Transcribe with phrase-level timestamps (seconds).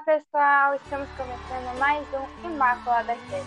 [0.00, 3.46] Olá pessoal, estamos começando mais um Imaculada Cast.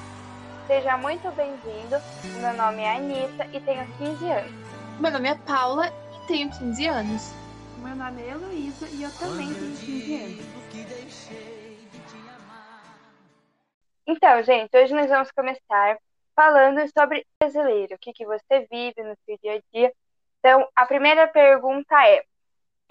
[0.68, 1.96] Seja muito bem-vindo.
[2.40, 4.52] Meu nome é Anitta e tenho 15 anos.
[5.00, 7.32] Meu nome é Paula e tenho 15 anos.
[7.80, 10.46] Meu nome é Heloísa e eu também tenho 15 anos.
[14.06, 15.98] Então, gente, hoje nós vamos começar
[16.36, 19.92] falando sobre brasileiro, o que, que você vive no seu dia a dia.
[20.38, 22.24] Então, a primeira pergunta é: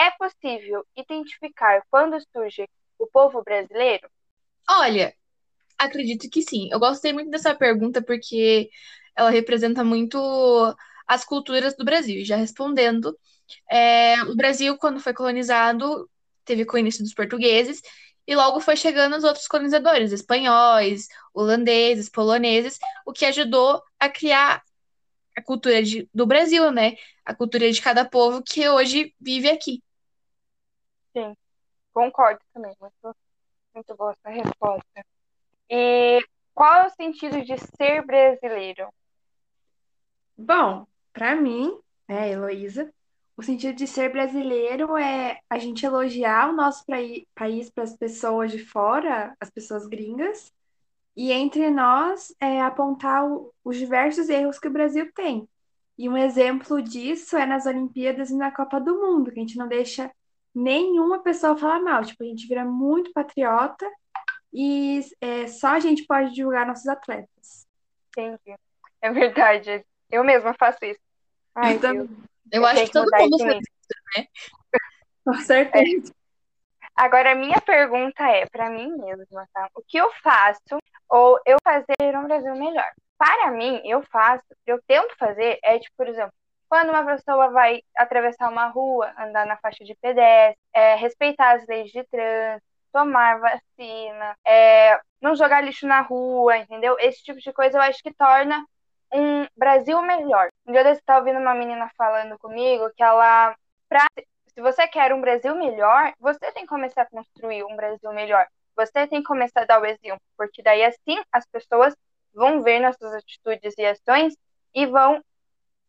[0.00, 2.68] é possível identificar quando surge
[3.04, 4.08] o povo brasileiro?
[4.68, 5.14] Olha,
[5.78, 6.68] acredito que sim.
[6.72, 8.70] Eu gostei muito dessa pergunta porque
[9.16, 10.18] ela representa muito
[11.06, 12.20] as culturas do Brasil.
[12.20, 13.16] E já respondendo,
[13.70, 16.08] é, o Brasil, quando foi colonizado,
[16.44, 17.82] teve com o início dos portugueses,
[18.26, 24.62] e logo foi chegando os outros colonizadores, espanhóis, holandeses, poloneses, o que ajudou a criar
[25.36, 26.94] a cultura de, do Brasil, né?
[27.24, 29.82] A cultura de cada povo que hoje vive aqui.
[31.14, 31.36] Sim,
[31.92, 32.74] concordo também.
[32.80, 33.16] Muito,
[33.74, 35.06] muito boa essa resposta.
[35.70, 38.88] E qual é o sentido de ser brasileiro?
[40.36, 42.92] Bom, para mim, né, Heloísa,
[43.36, 46.84] o sentido de ser brasileiro é a gente elogiar o nosso
[47.34, 50.52] país para as pessoas de fora, as pessoas gringas,
[51.16, 55.48] e entre nós é apontar o, os diversos erros que o Brasil tem.
[55.96, 59.58] E um exemplo disso é nas Olimpíadas e na Copa do Mundo, que a gente
[59.58, 60.10] não deixa
[60.54, 62.04] nenhuma pessoa falar mal.
[62.04, 63.88] Tipo, a gente vira muito patriota
[64.52, 67.66] e é, só a gente pode divulgar nossos atletas.
[68.08, 68.56] Entendi.
[69.00, 69.84] É verdade.
[70.10, 71.00] Eu mesma faço isso.
[71.54, 71.94] Ai, então.
[71.94, 72.08] Eu,
[72.52, 74.26] eu acho que, que todo mundo faz isso, né?
[75.24, 76.12] Com certeza.
[76.12, 76.22] É.
[76.94, 79.68] Agora, a minha pergunta é para mim mesma, tá?
[79.74, 80.78] O que eu faço
[81.08, 82.90] ou eu fazer um Brasil melhor?
[83.16, 86.34] Para mim, eu faço, eu tento fazer, é tipo, por exemplo,
[86.72, 91.66] quando uma pessoa vai atravessar uma rua, andar na faixa de pedestre, é, respeitar as
[91.66, 96.96] leis de trânsito, tomar vacina, é, não jogar lixo na rua, entendeu?
[96.98, 98.64] Esse tipo de coisa eu acho que torna
[99.12, 100.48] um Brasil melhor.
[100.66, 103.54] Um dia eu estava ouvindo uma menina falando comigo que ela,
[103.86, 104.06] pra,
[104.46, 108.46] se você quer um Brasil melhor, você tem que começar a construir um Brasil melhor.
[108.76, 111.94] Você tem que começar a dar o exemplo, porque daí assim as pessoas
[112.32, 114.34] vão ver nossas atitudes e ações
[114.74, 115.22] e vão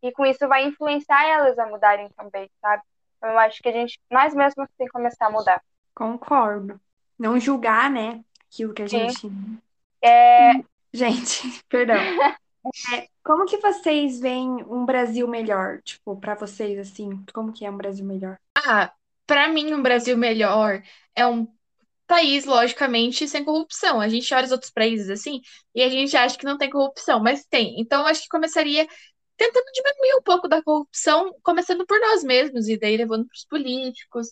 [0.03, 2.83] e com isso vai influenciar elas a mudarem também, sabe?
[3.17, 5.63] Então eu acho que a gente, nós mesmos, tem que começar a mudar.
[5.95, 6.79] Concordo.
[7.17, 8.21] Não julgar, né?
[8.51, 9.19] Aquilo que a gente.
[9.19, 9.57] Sim.
[10.03, 10.51] É...
[10.95, 11.97] Gente, perdão.
[11.97, 15.81] É, como que vocês veem um Brasil melhor?
[15.81, 18.37] Tipo, para vocês, assim, como que é um Brasil melhor?
[18.55, 18.93] Ah,
[19.25, 20.83] para mim, um Brasil melhor
[21.15, 21.47] é um
[22.05, 23.99] país, logicamente, sem corrupção.
[23.99, 25.41] A gente olha os outros países assim
[25.73, 27.79] e a gente acha que não tem corrupção, mas tem.
[27.79, 28.87] Então, acho que começaria
[29.38, 33.45] tentando diminuir um pouco da corrupção, começando por nós mesmos, e daí levando para os
[33.45, 34.27] políticos,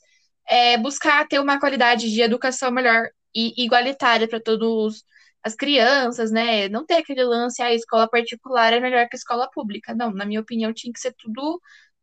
[0.48, 5.04] é, buscar ter uma qualidade de educação melhor e igualitária para todos
[5.44, 6.70] as crianças, né?
[6.70, 9.94] Não ter aquele lance, ah, a escola particular é melhor que a escola pública.
[9.96, 11.60] Não, na minha opinião, tinha que ser tudo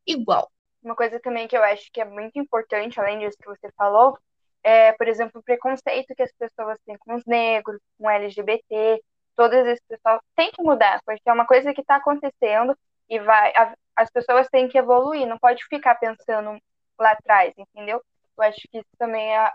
[0.07, 0.51] igual.
[0.83, 4.19] Uma coisa também que eu acho que é muito importante, além disso que você falou,
[4.63, 9.01] é, por exemplo, o preconceito que as pessoas têm com os negros, com LGBT,
[9.37, 12.77] todas esse pessoal tem que mudar, porque é uma coisa que está acontecendo
[13.09, 16.59] e vai, a, as pessoas têm que evoluir, não pode ficar pensando
[16.99, 18.03] lá atrás, entendeu?
[18.37, 19.51] Eu acho que isso também é,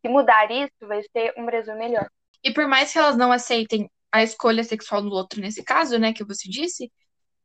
[0.00, 2.08] se mudar isso, vai ser um Brasil melhor.
[2.42, 6.12] E por mais que elas não aceitem a escolha sexual do outro nesse caso, né,
[6.12, 6.90] que você disse,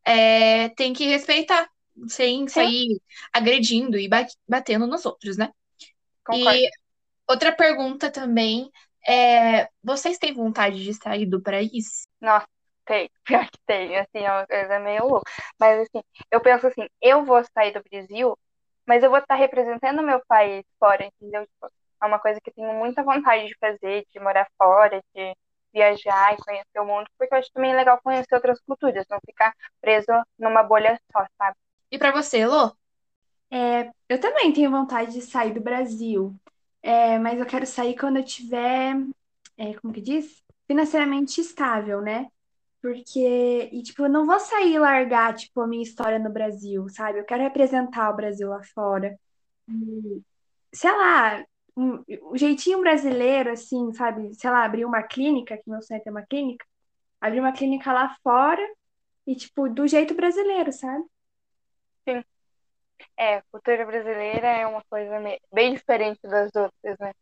[0.06, 1.68] é, tem que respeitar,
[2.08, 3.00] sem sair
[3.34, 4.10] agredindo e
[4.48, 5.50] batendo nos outros, né?
[6.24, 6.58] Concordo.
[6.58, 6.70] E
[7.28, 8.72] outra pergunta também
[9.08, 12.08] é, vocês têm vontade de sair do país?
[12.20, 12.48] Nossa,
[12.86, 15.32] tem, pior que tem, assim, é uma coisa meio louca.
[15.60, 18.38] Mas assim, eu penso assim, eu vou sair do Brasil,
[18.86, 21.46] mas eu vou estar representando o meu país fora, entendeu?
[21.46, 21.68] Tipo,
[22.02, 25.36] é uma coisa que eu tenho muita vontade de fazer, de morar fora, de
[25.74, 29.54] viajar e conhecer o mundo, porque eu acho também legal conhecer outras culturas, não ficar
[29.80, 31.56] preso numa bolha só, sabe?
[31.90, 32.76] E para você, Lô?
[33.50, 36.36] É, eu também tenho vontade de sair do Brasil,
[36.82, 38.96] é, mas eu quero sair quando eu tiver,
[39.58, 40.44] é, como que diz?
[40.68, 42.28] Financeiramente estável, né?
[42.82, 46.88] Porque, e tipo, eu não vou sair e largar, tipo, a minha história no Brasil,
[46.90, 47.20] sabe?
[47.20, 49.16] Eu quero representar o Brasil lá fora.
[49.70, 50.22] E,
[50.74, 51.46] sei lá,
[51.78, 54.34] um, o jeitinho brasileiro, assim, sabe?
[54.34, 56.66] Sei lá, abrir uma clínica, que meu sonho é ter uma clínica,
[57.20, 58.68] abrir uma clínica lá fora
[59.28, 61.04] e, tipo, do jeito brasileiro, sabe?
[62.08, 62.24] Sim.
[63.16, 65.20] É, cultura brasileira é uma coisa
[65.54, 67.14] bem diferente das outras, né?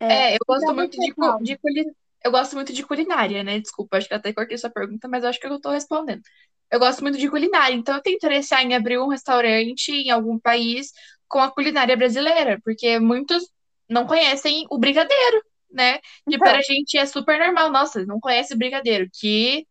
[0.00, 1.96] É, é eu gosto muito de, de,
[2.26, 3.60] eu gosto muito de culinária, né?
[3.60, 6.22] Desculpa, acho que até cortei sua pergunta, mas acho que eu tô respondendo.
[6.70, 10.38] Eu gosto muito de culinária, então eu tenho interesse em abrir um restaurante em algum
[10.38, 10.92] país
[11.28, 13.48] com a culinária brasileira, porque muitos
[13.88, 15.40] não conhecem o brigadeiro,
[15.70, 15.98] né?
[15.98, 16.38] Que Então.
[16.40, 17.70] pra gente é super normal.
[17.70, 19.64] Nossa, não conhece brigadeiro, que,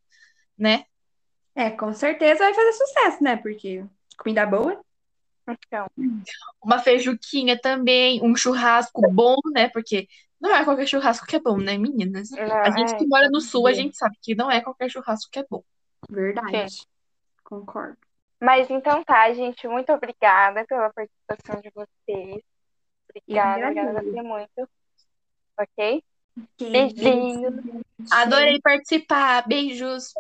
[0.58, 0.86] né?
[1.54, 3.36] É, com certeza vai fazer sucesso, né?
[3.36, 3.84] Porque
[4.18, 4.80] comida boa.
[5.68, 5.88] Então,
[6.64, 9.70] Uma feijuquinha também, um churrasco bom, né?
[9.70, 10.08] Porque
[10.46, 12.30] não é qualquer churrasco que é bom, né, meninas?
[12.30, 13.74] não, A gente é, que mora no sul, a é.
[13.74, 15.64] gente sabe que não é qualquer churrasco que é bom.
[16.10, 16.86] Verdade.
[17.44, 17.98] Concordo.
[18.40, 19.68] Mas então tá, gente.
[19.68, 22.44] Muito obrigada pela participação de vocês.
[23.10, 24.24] Obrigada, agradeço.
[24.24, 24.70] muito.
[25.58, 26.04] Ok?
[26.60, 27.54] Beijinhos.
[28.12, 29.48] Adorei participar.
[29.48, 30.14] Beijos.